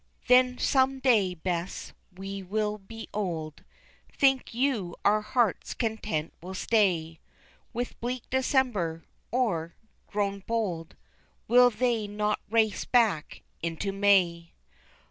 Then 0.27 0.57
some 0.57 0.97
day, 0.99 1.35
Bess, 1.35 1.93
we 2.11 2.41
will 2.41 2.79
be 2.79 3.07
old, 3.13 3.63
Think 4.11 4.51
you 4.51 4.95
our 5.05 5.21
hearts 5.21 5.75
content 5.75 6.33
will 6.41 6.55
stay 6.55 7.19
With 7.71 7.99
bleak 8.01 8.27
December, 8.31 9.05
or, 9.29 9.75
grown 10.07 10.39
bold, 10.39 10.95
Will 11.47 11.69
they 11.69 12.07
not 12.07 12.39
race 12.49 12.83
back 12.83 13.43
into 13.61 13.91
May? 13.91 14.53